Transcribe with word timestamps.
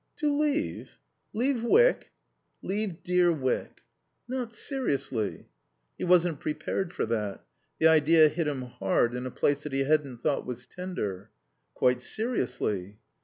"To 0.17 0.35
leave? 0.35 0.97
Leave 1.31 1.63
Wyck?" 1.63 2.09
"Leave 2.63 3.03
dear 3.03 3.31
Wyck." 3.31 3.83
"Not 4.27 4.55
seriously?" 4.55 5.45
He 5.95 6.03
wasn't 6.05 6.39
prepared 6.39 6.91
for 6.91 7.05
that. 7.05 7.45
The 7.77 7.85
idea 7.87 8.27
hit 8.27 8.47
him 8.47 8.63
hard 8.63 9.13
in 9.13 9.27
a 9.27 9.29
place 9.29 9.61
that 9.61 9.73
he 9.73 9.83
hadn't 9.83 10.17
thought 10.17 10.43
was 10.47 10.65
tender. 10.65 11.29
"Quite 11.75 12.01
seriously." 12.01 12.97